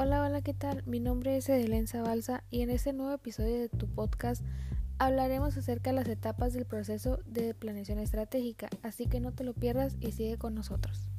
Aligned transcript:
Hola, 0.00 0.22
hola, 0.22 0.42
¿qué 0.42 0.54
tal? 0.54 0.84
Mi 0.86 1.00
nombre 1.00 1.36
es 1.36 1.48
Edelenza 1.48 2.02
Balsa 2.02 2.44
y 2.50 2.62
en 2.62 2.70
este 2.70 2.92
nuevo 2.92 3.12
episodio 3.12 3.58
de 3.58 3.68
tu 3.68 3.88
podcast 3.88 4.44
hablaremos 5.00 5.56
acerca 5.56 5.90
de 5.90 5.96
las 5.96 6.06
etapas 6.06 6.52
del 6.52 6.66
proceso 6.66 7.18
de 7.26 7.52
planeación 7.52 7.98
estratégica, 7.98 8.68
así 8.84 9.08
que 9.08 9.18
no 9.18 9.32
te 9.32 9.42
lo 9.42 9.54
pierdas 9.54 9.96
y 9.98 10.12
sigue 10.12 10.38
con 10.38 10.54
nosotros. 10.54 11.10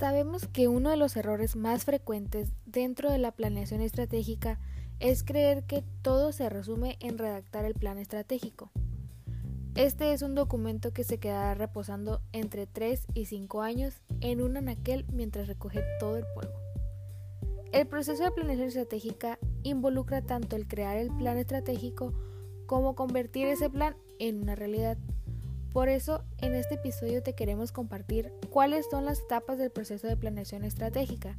Sabemos 0.00 0.46
que 0.46 0.66
uno 0.66 0.88
de 0.88 0.96
los 0.96 1.14
errores 1.18 1.56
más 1.56 1.84
frecuentes 1.84 2.54
dentro 2.64 3.12
de 3.12 3.18
la 3.18 3.32
planeación 3.32 3.82
estratégica 3.82 4.58
es 4.98 5.22
creer 5.22 5.64
que 5.64 5.84
todo 6.00 6.32
se 6.32 6.48
resume 6.48 6.96
en 7.00 7.18
redactar 7.18 7.66
el 7.66 7.74
plan 7.74 7.98
estratégico. 7.98 8.70
Este 9.74 10.14
es 10.14 10.22
un 10.22 10.34
documento 10.34 10.94
que 10.94 11.04
se 11.04 11.18
quedará 11.18 11.54
reposando 11.54 12.22
entre 12.32 12.66
3 12.66 13.08
y 13.12 13.26
5 13.26 13.60
años 13.60 14.00
en 14.22 14.40
un 14.40 14.56
anaquel 14.56 15.04
mientras 15.12 15.48
recoge 15.48 15.84
todo 15.98 16.16
el 16.16 16.24
polvo. 16.34 16.54
El 17.70 17.86
proceso 17.86 18.24
de 18.24 18.30
planeación 18.30 18.68
estratégica 18.68 19.38
involucra 19.64 20.22
tanto 20.22 20.56
el 20.56 20.66
crear 20.66 20.96
el 20.96 21.14
plan 21.14 21.36
estratégico 21.36 22.14
como 22.64 22.94
convertir 22.94 23.48
ese 23.48 23.68
plan 23.68 23.96
en 24.18 24.40
una 24.40 24.54
realidad. 24.54 24.96
Por 25.72 25.88
eso, 25.88 26.24
en 26.38 26.56
este 26.56 26.74
episodio 26.74 27.22
te 27.22 27.34
queremos 27.34 27.70
compartir 27.70 28.32
cuáles 28.50 28.86
son 28.90 29.04
las 29.04 29.20
etapas 29.20 29.56
del 29.56 29.70
proceso 29.70 30.08
de 30.08 30.16
planeación 30.16 30.64
estratégica 30.64 31.38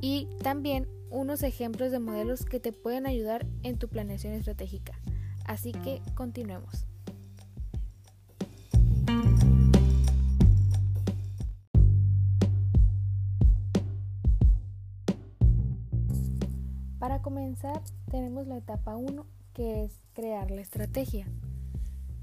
y 0.00 0.26
también 0.42 0.88
unos 1.10 1.42
ejemplos 1.42 1.90
de 1.90 1.98
modelos 1.98 2.46
que 2.46 2.60
te 2.60 2.72
pueden 2.72 3.06
ayudar 3.06 3.46
en 3.62 3.78
tu 3.78 3.88
planeación 3.88 4.32
estratégica. 4.32 4.98
Así 5.44 5.72
que 5.72 6.00
continuemos. 6.14 6.86
Para 16.98 17.20
comenzar, 17.20 17.82
tenemos 18.10 18.46
la 18.46 18.56
etapa 18.56 18.96
1, 18.96 19.26
que 19.52 19.84
es 19.84 20.00
crear 20.14 20.50
la 20.50 20.62
estrategia. 20.62 21.26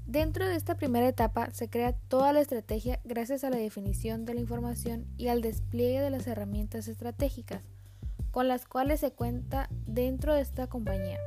Dentro 0.06 0.46
de 0.46 0.54
esta 0.54 0.76
primera 0.76 1.08
etapa 1.08 1.50
se 1.50 1.68
crea 1.68 1.92
toda 1.92 2.32
la 2.32 2.40
estrategia 2.40 3.00
gracias 3.02 3.42
a 3.42 3.50
la 3.50 3.56
definición 3.56 4.24
de 4.24 4.34
la 4.34 4.40
información 4.40 5.04
y 5.16 5.28
al 5.28 5.42
despliegue 5.42 6.00
de 6.00 6.10
las 6.10 6.28
herramientas 6.28 6.86
estratégicas 6.86 7.62
con 8.30 8.46
las 8.46 8.66
cuales 8.66 9.00
se 9.00 9.10
cuenta 9.10 9.68
dentro 9.86 10.34
de 10.34 10.42
esta 10.42 10.68
compañía. 10.68 11.18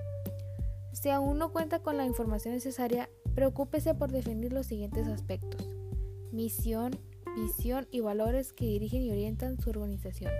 Si 0.93 1.09
aún 1.09 1.39
no 1.39 1.51
cuenta 1.51 1.79
con 1.79 1.97
la 1.97 2.05
información 2.05 2.53
necesaria, 2.53 3.09
preocúpese 3.33 3.95
por 3.95 4.11
definir 4.11 4.53
los 4.53 4.67
siguientes 4.67 5.07
aspectos. 5.07 5.75
Misión, 6.31 6.97
visión 7.35 7.87
y 7.91 7.99
valores 7.99 8.53
que 8.53 8.65
dirigen 8.65 9.01
y 9.01 9.11
orientan 9.11 9.59
su 9.59 9.71
organización. 9.71 10.31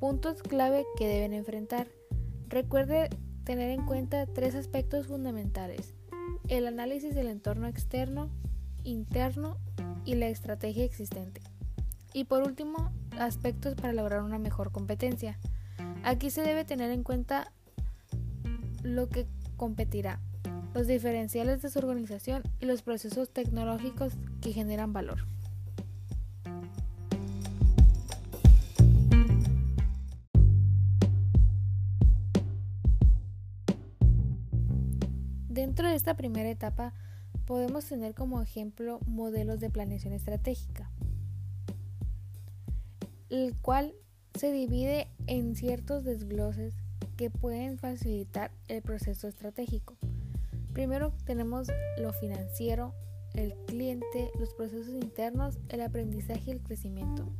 Puntos 0.00 0.42
clave 0.42 0.84
que 0.96 1.06
deben 1.06 1.34
enfrentar. 1.34 1.88
Recuerde 2.48 3.10
tener 3.44 3.70
en 3.70 3.84
cuenta 3.84 4.26
tres 4.26 4.54
aspectos 4.54 5.06
fundamentales. 5.06 5.97
El 6.48 6.66
análisis 6.66 7.14
del 7.14 7.28
entorno 7.28 7.66
externo, 7.66 8.30
interno 8.82 9.58
y 10.06 10.14
la 10.14 10.28
estrategia 10.28 10.82
existente. 10.82 11.42
Y 12.14 12.24
por 12.24 12.42
último, 12.42 12.90
aspectos 13.18 13.74
para 13.74 13.92
lograr 13.92 14.22
una 14.22 14.38
mejor 14.38 14.72
competencia. 14.72 15.38
Aquí 16.04 16.30
se 16.30 16.40
debe 16.40 16.64
tener 16.64 16.90
en 16.90 17.02
cuenta 17.02 17.52
lo 18.82 19.10
que 19.10 19.26
competirá, 19.58 20.20
los 20.72 20.86
diferenciales 20.86 21.60
de 21.60 21.68
su 21.68 21.80
organización 21.80 22.42
y 22.60 22.64
los 22.64 22.80
procesos 22.80 23.28
tecnológicos 23.28 24.14
que 24.40 24.54
generan 24.54 24.94
valor. 24.94 25.26
Dentro 35.58 35.88
de 35.88 35.96
esta 35.96 36.14
primera 36.14 36.48
etapa 36.48 36.92
podemos 37.44 37.84
tener 37.84 38.14
como 38.14 38.40
ejemplo 38.40 39.00
modelos 39.08 39.58
de 39.58 39.70
planeación 39.70 40.12
estratégica 40.12 40.88
el 43.28 43.56
cual 43.60 43.92
se 44.38 44.52
divide 44.52 45.08
en 45.26 45.56
ciertos 45.56 46.04
desgloses 46.04 46.76
que 47.16 47.28
pueden 47.28 47.76
facilitar 47.76 48.52
el 48.68 48.82
proceso 48.82 49.26
estratégico. 49.26 49.96
Primero 50.74 51.12
tenemos 51.24 51.66
lo 51.98 52.12
financiero, 52.12 52.94
el 53.34 53.52
cliente, 53.66 54.30
los 54.38 54.54
procesos 54.54 54.94
internos, 54.94 55.58
el 55.70 55.80
aprendizaje 55.80 56.42
y 56.46 56.50
el 56.52 56.62
crecimiento. 56.62 57.32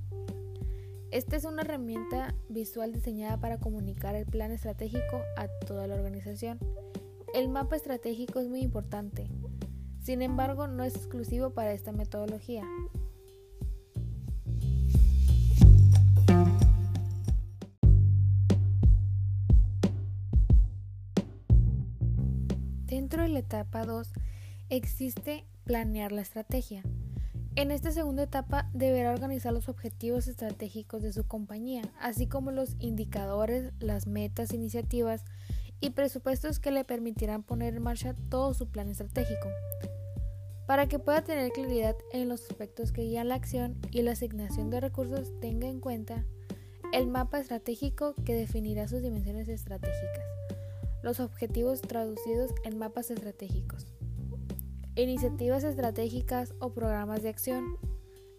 Esta 1.13 1.37
es 1.37 1.45
una 1.45 1.63
herramienta 1.63 2.35
visual 2.49 2.93
diseñada 2.93 3.37
para 3.37 3.59
comunicar 3.59 4.17
el 4.17 4.27
plan 4.27 4.51
estratégico 4.51 5.23
a 5.37 5.47
toda 5.67 5.87
la 5.87 5.95
organización. 5.95 6.59
El 7.35 7.51
mapa 7.51 7.77
estratégico 7.77 8.41
es 8.41 8.49
muy 8.49 8.61
importante, 8.61 9.29
sin 10.03 10.23
embargo 10.23 10.67
no 10.67 10.83
es 10.83 10.97
exclusivo 10.97 11.51
para 11.51 11.73
esta 11.73 11.93
metodología. 11.93 12.65
Dentro 22.87 23.23
de 23.23 23.29
la 23.29 23.41
etapa 23.41 23.85
2 23.85 24.11
existe 24.71 25.45
planear 25.65 26.13
la 26.13 26.23
estrategia. 26.23 26.83
En 27.57 27.71
esta 27.71 27.91
segunda 27.91 28.23
etapa 28.23 28.71
deberá 28.73 29.11
organizar 29.11 29.53
los 29.53 29.69
objetivos 29.69 30.29
estratégicos 30.29 31.03
de 31.03 31.13
su 31.13 31.27
compañía, 31.27 31.83
así 32.01 32.27
como 32.27 32.53
los 32.53 32.77
indicadores, 32.79 33.73
las 33.81 34.07
metas, 34.07 34.55
iniciativas 34.55 35.25
y 35.81 35.91
presupuestos 35.91 36.61
que 36.61 36.71
le 36.71 36.85
permitirán 36.85 37.43
poner 37.43 37.75
en 37.75 37.83
marcha 37.83 38.15
todo 38.29 38.55
su 38.55 38.69
plan 38.69 38.89
estratégico. 38.89 39.49
Para 40.67 40.87
que 40.87 40.99
pueda 40.99 41.23
tener 41.23 41.51
claridad 41.53 41.97
en 42.13 42.29
los 42.29 42.43
aspectos 42.43 42.93
que 42.93 43.03
guían 43.03 43.29
la 43.29 43.37
acción 43.37 43.79
y 43.91 44.03
la 44.03 44.13
asignación 44.13 44.71
de 44.71 44.81
recursos, 44.81 45.33
tenga 45.41 45.69
en 45.69 45.81
cuenta 45.81 46.25
el 46.93 47.07
mapa 47.07 47.39
estratégico 47.39 48.15
que 48.25 48.35
definirá 48.35 48.89
sus 48.89 49.03
dimensiones 49.03 49.49
estratégicas 49.49 50.25
los 51.03 51.21
objetivos 51.21 51.81
traducidos 51.81 52.53
en 52.65 52.79
mapas 52.79 53.11
estratégicos, 53.11 53.87
iniciativas 54.97 55.65
estratégicas 55.65 56.55
o 56.59 56.73
programas 56.73 57.23
de 57.23 57.29
acción. 57.29 57.79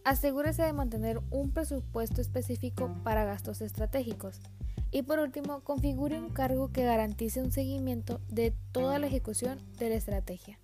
Asegúrese 0.10 0.64
de 0.64 0.74
mantener 0.74 1.22
un 1.30 1.52
presupuesto 1.52 2.20
específico 2.20 2.92
para 3.04 3.26
gastos 3.26 3.62
estratégicos. 3.62 4.42
Y 4.90 5.04
por 5.04 5.20
último, 5.20 5.60
configure 5.60 6.18
un 6.18 6.32
cargo 6.32 6.72
que 6.72 6.84
garantice 6.84 7.44
un 7.44 7.52
seguimiento 7.52 8.20
de 8.28 8.56
toda 8.72 8.98
la 8.98 9.06
ejecución 9.06 9.60
de 9.78 9.90
la 9.90 9.96
estrategia. 9.98 10.60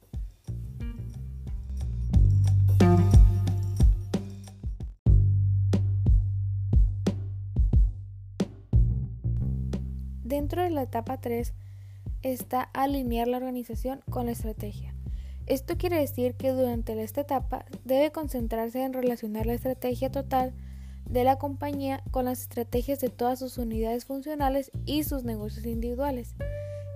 Dentro 10.24 10.64
de 10.64 10.72
la 10.72 10.82
etapa 10.82 11.22
3 11.22 11.54
está 12.24 12.62
alinear 12.62 13.28
la 13.28 13.38
organización 13.38 14.02
con 14.10 14.26
la 14.26 14.32
estrategia. 14.32 14.95
Esto 15.48 15.78
quiere 15.78 16.00
decir 16.00 16.34
que 16.34 16.52
durante 16.52 17.00
esta 17.04 17.22
etapa 17.22 17.66
debe 17.84 18.12
concentrarse 18.12 18.84
en 18.84 18.94
relacionar 18.94 19.46
la 19.46 19.54
estrategia 19.54 20.12
total 20.12 20.54
de 21.08 21.24
la 21.24 21.38
compañía 21.38 22.02
con 22.10 22.26
las 22.26 22.42
estrategias 22.42 23.00
de 23.00 23.10
todas 23.10 23.38
sus 23.38 23.60
unidades 23.60 24.06
funcionales 24.06 24.72
y 24.86 25.04
sus 25.04 25.24
negocios 25.24 25.68
individuales. 25.68 26.34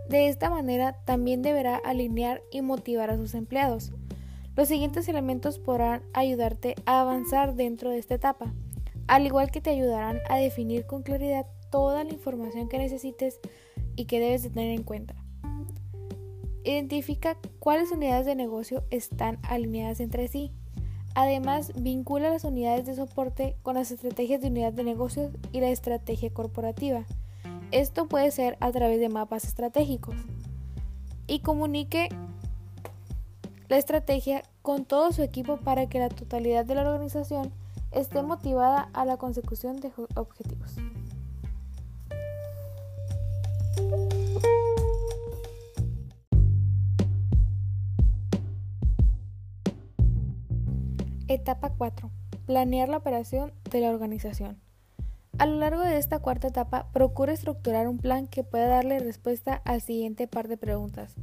De 0.09 0.29
esta 0.29 0.49
manera 0.49 0.93
también 1.05 1.43
deberá 1.43 1.75
alinear 1.75 2.41
y 2.51 2.63
motivar 2.63 3.11
a 3.11 3.17
sus 3.17 3.35
empleados. 3.35 3.91
Los 4.55 4.67
siguientes 4.67 5.07
elementos 5.07 5.59
podrán 5.59 6.01
ayudarte 6.13 6.73
a 6.87 7.01
avanzar 7.01 7.53
dentro 7.53 7.91
de 7.91 7.99
esta 7.99 8.15
etapa, 8.15 8.51
al 9.07 9.27
igual 9.27 9.51
que 9.51 9.61
te 9.61 9.69
ayudarán 9.69 10.19
a 10.27 10.37
definir 10.37 10.87
con 10.87 11.03
claridad 11.03 11.45
toda 11.69 12.03
la 12.03 12.11
información 12.11 12.67
que 12.67 12.79
necesites 12.79 13.39
y 13.95 14.05
que 14.05 14.19
debes 14.19 14.41
de 14.41 14.49
tener 14.49 14.71
en 14.71 14.83
cuenta. 14.83 15.13
Identifica 16.63 17.37
cuáles 17.59 17.91
unidades 17.91 18.25
de 18.25 18.35
negocio 18.35 18.83
están 18.89 19.39
alineadas 19.43 19.99
entre 19.99 20.27
sí. 20.27 20.51
Además, 21.15 21.71
vincula 21.75 22.29
las 22.29 22.43
unidades 22.43 22.85
de 22.85 22.95
soporte 22.95 23.55
con 23.63 23.75
las 23.75 23.91
estrategias 23.91 24.41
de 24.41 24.47
unidad 24.47 24.73
de 24.73 24.83
negocios 24.83 25.31
y 25.51 25.61
la 25.61 25.69
estrategia 25.69 26.31
corporativa. 26.31 27.05
Esto 27.71 28.07
puede 28.07 28.31
ser 28.31 28.57
a 28.59 28.71
través 28.71 28.99
de 28.99 29.09
mapas 29.09 29.45
estratégicos. 29.45 30.15
Y 31.27 31.39
comunique 31.39 32.09
la 33.67 33.77
estrategia 33.77 34.43
con 34.61 34.85
todo 34.85 35.11
su 35.11 35.21
equipo 35.21 35.57
para 35.57 35.87
que 35.87 35.99
la 35.99 36.09
totalidad 36.09 36.65
de 36.65 36.75
la 36.75 36.81
organización 36.81 37.51
esté 37.91 38.21
motivada 38.23 38.89
a 38.93 39.05
la 39.05 39.17
consecución 39.17 39.79
de 39.79 39.91
objetivos. 40.15 40.75
Etapa 51.31 51.69
4. 51.69 52.09
Planear 52.47 52.89
la 52.89 52.97
operación 52.97 53.53
de 53.69 53.81
la 53.81 53.91
organización. 53.91 54.59
A 55.37 55.45
lo 55.45 55.57
largo 55.59 55.83
de 55.83 55.99
esta 55.99 56.17
cuarta 56.17 56.47
etapa, 56.47 56.89
procura 56.91 57.33
estructurar 57.33 57.87
un 57.87 57.99
plan 57.99 58.25
que 58.25 58.43
pueda 58.43 58.65
darle 58.65 58.97
respuesta 58.97 59.61
al 59.63 59.79
siguiente 59.79 60.27
par 60.27 60.47
de 60.47 60.57
preguntas, 60.57 61.13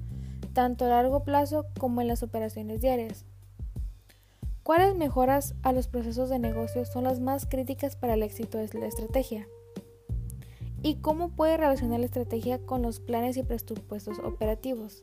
tanto 0.52 0.84
a 0.84 0.90
largo 0.90 1.24
plazo 1.24 1.66
como 1.80 2.02
en 2.02 2.06
las 2.06 2.22
operaciones 2.22 2.80
diarias. 2.80 3.24
¿Cuáles 4.62 4.94
mejoras 4.94 5.56
a 5.64 5.72
los 5.72 5.88
procesos 5.88 6.30
de 6.30 6.38
negocio 6.38 6.84
son 6.84 7.02
las 7.02 7.18
más 7.18 7.44
críticas 7.44 7.96
para 7.96 8.14
el 8.14 8.22
éxito 8.22 8.58
de 8.58 8.68
la 8.78 8.86
estrategia? 8.86 9.48
¿Y 10.84 11.00
cómo 11.00 11.30
puede 11.30 11.56
relacionar 11.56 11.98
la 11.98 12.06
estrategia 12.06 12.64
con 12.64 12.80
los 12.80 13.00
planes 13.00 13.36
y 13.36 13.42
presupuestos 13.42 14.20
operativos? 14.20 15.02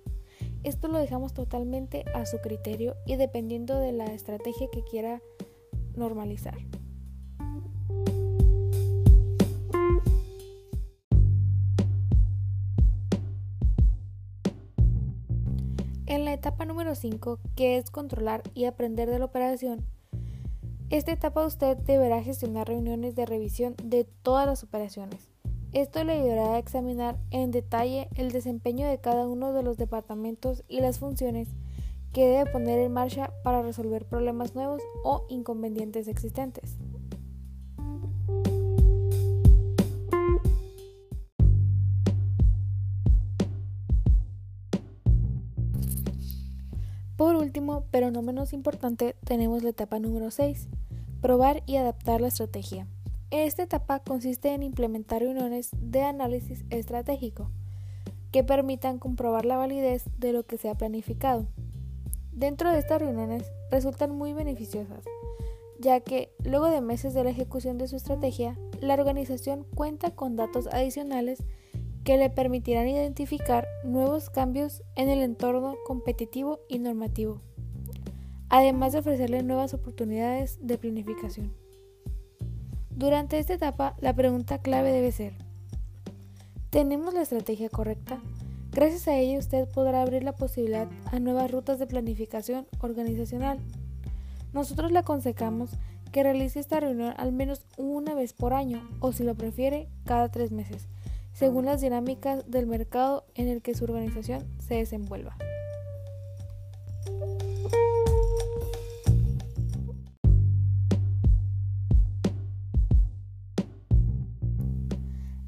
Esto 0.64 0.88
lo 0.88 0.98
dejamos 0.98 1.34
totalmente 1.34 2.06
a 2.16 2.26
su 2.26 2.38
criterio 2.38 2.96
y 3.06 3.18
dependiendo 3.18 3.80
de 3.80 3.92
la 3.92 4.06
estrategia 4.06 4.68
que 4.72 4.82
quiera 4.84 5.22
normalizar. 5.96 6.58
En 16.06 16.24
la 16.24 16.34
etapa 16.34 16.64
número 16.64 16.96
5, 16.96 17.40
que 17.56 17.78
es 17.78 17.90
controlar 17.90 18.44
y 18.54 18.66
aprender 18.66 19.10
de 19.10 19.20
la 19.20 19.26
operación, 19.26 19.86
esta 20.90 21.12
etapa 21.12 21.46
usted 21.46 21.76
deberá 21.76 22.24
gestionar 22.24 22.68
reuniones 22.70 23.16
de 23.16 23.26
revisión 23.26 23.76
de 23.84 24.06
todas 24.06 24.46
las 24.46 24.64
operaciones. 24.64 25.33
Esto 25.74 26.04
le 26.04 26.14
ayudará 26.14 26.54
a 26.54 26.60
examinar 26.60 27.18
en 27.32 27.50
detalle 27.50 28.08
el 28.16 28.32
desempeño 28.32 28.88
de 28.88 29.00
cada 29.00 29.26
uno 29.26 29.54
de 29.54 29.64
los 29.64 29.76
departamentos 29.76 30.64
y 30.68 30.82
las 30.82 31.00
funciones 31.00 31.48
que 32.14 32.28
debe 32.28 32.52
poner 32.52 32.78
en 32.78 32.94
marcha 32.94 33.32
para 33.44 33.64
resolver 33.64 34.06
problemas 34.06 34.54
nuevos 34.54 34.84
o 35.04 35.26
inconvenientes 35.30 36.08
existentes. 36.08 36.78
Por 47.18 47.36
último, 47.36 47.86
pero 47.90 48.12
no 48.12 48.22
menos 48.22 48.54
importante, 48.54 49.16
tenemos 49.26 49.64
la 49.64 49.70
etapa 49.70 49.98
número 49.98 50.30
6, 50.30 50.68
probar 51.20 51.64
y 51.66 51.78
adaptar 51.78 52.22
la 52.22 52.28
estrategia. 52.28 52.86
Esta 53.34 53.64
etapa 53.64 53.98
consiste 53.98 54.54
en 54.54 54.62
implementar 54.62 55.24
reuniones 55.24 55.72
de 55.82 56.04
análisis 56.04 56.64
estratégico 56.70 57.50
que 58.32 58.44
permitan 58.44 59.00
comprobar 59.00 59.44
la 59.44 59.58
validez 59.58 60.04
de 60.20 60.34
lo 60.34 60.46
que 60.46 60.60
se 60.60 60.70
ha 60.70 60.76
planificado. 60.76 61.48
Dentro 62.32 62.72
de 62.72 62.78
estas 62.78 63.02
reuniones 63.02 63.52
resultan 63.72 64.16
muy 64.16 64.34
beneficiosas, 64.34 65.04
ya 65.80 66.00
que 66.02 66.32
luego 66.44 66.68
de 66.68 66.82
meses 66.82 67.16
de 67.16 67.24
la 67.24 67.32
ejecución 67.32 67.80
de 67.80 67.88
su 67.88 67.96
estrategia, 67.96 68.56
la 68.82 68.94
organización 68.94 69.66
cuenta 69.74 70.12
con 70.12 70.36
datos 70.36 70.68
adicionales 70.68 71.42
que 72.04 72.18
le 72.18 72.30
permitirán 72.30 72.88
identificar 72.88 73.68
nuevos 73.84 74.30
cambios 74.30 74.84
en 74.96 75.10
el 75.10 75.24
entorno 75.24 75.74
competitivo 75.88 76.60
y 76.70 76.78
normativo, 76.78 77.42
además 78.50 78.94
de 78.94 79.00
ofrecerle 79.00 79.42
nuevas 79.42 79.74
oportunidades 79.74 80.60
de 80.62 80.78
planificación. 80.78 81.63
Durante 82.96 83.40
esta 83.40 83.56
etapa, 83.56 83.96
la 84.00 84.14
pregunta 84.14 84.60
clave 84.60 84.92
debe 84.92 85.12
ser, 85.12 85.34
¿tenemos 86.70 87.14
la 87.14 87.24
estrategia 87.24 87.68
correcta? 87.70 88.22
Gracias 88.72 89.08
a 89.08 89.18
ello 89.18 89.40
usted 89.40 89.68
podrá 89.68 90.04
abrir 90.04 90.24
la 90.24 90.34
posibilidad 90.36 90.88
a 91.12 91.20
nuevas 91.20 91.50
rutas 91.50 91.80
de 91.80 91.88
planificación 91.88 92.68
organizacional. 92.80 93.60
Nosotros 94.54 94.92
le 94.92 95.00
aconsejamos 95.00 95.72
que 96.12 96.22
realice 96.22 96.60
esta 96.60 96.80
reunión 96.80 97.16
al 97.18 97.32
menos 97.32 97.66
una 97.78 98.14
vez 98.14 98.34
por 98.34 98.54
año 98.54 98.88
o 99.00 99.12
si 99.12 99.24
lo 99.24 99.34
prefiere 99.34 99.90
cada 100.06 100.30
tres 100.30 100.52
meses, 100.52 100.88
según 101.34 101.66
las 101.66 101.82
dinámicas 101.82 102.50
del 102.50 102.68
mercado 102.68 103.26
en 103.34 103.48
el 103.48 103.64
que 103.64 103.74
su 103.74 103.86
organización 103.86 104.46
se 104.60 104.76
desenvuelva. 104.76 105.36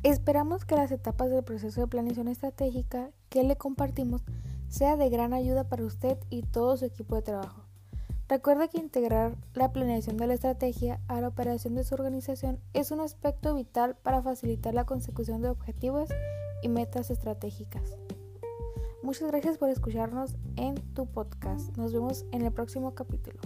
Esperamos 0.05 0.65
que 0.65 0.75
las 0.75 0.91
etapas 0.91 1.31
del 1.31 1.43
proceso 1.43 1.81
de 1.81 1.87
planeación 1.87 2.27
estratégica 2.27 3.09
que 3.29 3.43
le 3.43 3.55
compartimos 3.55 4.21
sea 4.67 4.97
de 4.97 5.09
gran 5.09 5.33
ayuda 5.33 5.63
para 5.63 5.83
usted 5.83 6.19
y 6.29 6.43
todo 6.43 6.77
su 6.77 6.85
equipo 6.85 7.15
de 7.15 7.23
trabajo. 7.23 7.63
Recuerde 8.29 8.69
que 8.69 8.77
integrar 8.77 9.35
la 9.55 9.73
planeación 9.73 10.17
de 10.17 10.27
la 10.27 10.35
estrategia 10.35 11.01
a 11.07 11.21
la 11.21 11.29
operación 11.29 11.73
de 11.73 11.83
su 11.83 11.95
organización 11.95 12.59
es 12.73 12.91
un 12.91 12.99
aspecto 12.99 13.55
vital 13.55 13.95
para 14.03 14.21
facilitar 14.21 14.75
la 14.75 14.85
consecución 14.85 15.41
de 15.41 15.49
objetivos 15.49 16.07
y 16.61 16.69
metas 16.69 17.09
estratégicas. 17.09 17.97
Muchas 19.01 19.31
gracias 19.31 19.57
por 19.57 19.71
escucharnos 19.71 20.35
en 20.55 20.75
tu 20.93 21.07
podcast. 21.07 21.75
Nos 21.77 21.93
vemos 21.93 22.25
en 22.31 22.43
el 22.43 22.51
próximo 22.51 22.93
capítulo. 22.93 23.39